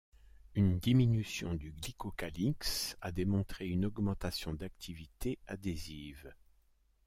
Une 0.55 0.79
diminution 0.79 1.53
du 1.53 1.73
glycocalyx 1.73 2.97
a 3.01 3.11
démontré 3.11 3.67
une 3.67 3.85
augmentation 3.85 4.51
d'activité 4.51 5.37
adhésive. 5.45 6.33